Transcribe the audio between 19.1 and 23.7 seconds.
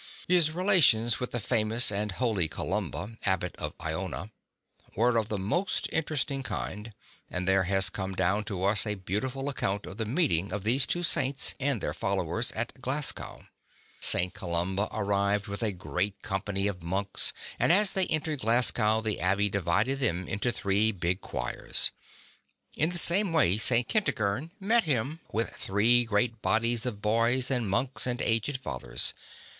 Abbot divided them into three big choirs. In the same way